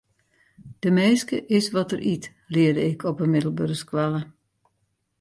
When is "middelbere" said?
3.33-3.75